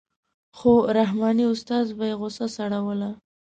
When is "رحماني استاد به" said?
0.97-2.05